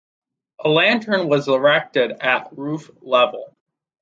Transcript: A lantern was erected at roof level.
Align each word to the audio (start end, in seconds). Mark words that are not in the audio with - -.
A 0.61 0.67
lantern 0.67 1.27
was 1.29 1.47
erected 1.47 2.09
at 2.21 2.47
roof 2.57 2.89
level. 3.01 3.55